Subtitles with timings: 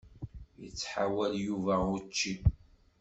[0.67, 2.33] Ittḥawal Yuba učči.